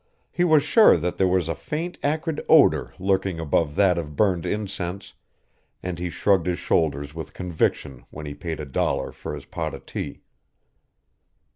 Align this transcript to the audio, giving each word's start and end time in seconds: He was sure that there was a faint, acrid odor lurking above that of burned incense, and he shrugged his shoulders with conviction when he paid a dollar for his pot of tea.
He 0.31 0.43
was 0.43 0.63
sure 0.63 0.97
that 0.97 1.17
there 1.17 1.27
was 1.27 1.47
a 1.47 1.53
faint, 1.53 1.99
acrid 2.01 2.43
odor 2.49 2.91
lurking 2.97 3.39
above 3.39 3.75
that 3.75 3.99
of 3.99 4.15
burned 4.15 4.47
incense, 4.47 5.13
and 5.83 5.99
he 5.99 6.09
shrugged 6.09 6.47
his 6.47 6.57
shoulders 6.57 7.13
with 7.13 7.35
conviction 7.35 8.05
when 8.09 8.25
he 8.25 8.33
paid 8.33 8.59
a 8.59 8.65
dollar 8.65 9.11
for 9.11 9.35
his 9.35 9.45
pot 9.45 9.75
of 9.75 9.85
tea. 9.85 10.21